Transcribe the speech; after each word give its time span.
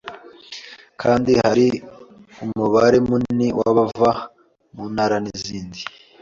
kandi 1.01 1.31
hari 1.41 1.67
umubare 2.43 2.97
munini 3.07 3.47
w'abava 3.59 4.11
mu 4.73 4.83
ntara 4.93 5.17
zindi 5.43 5.81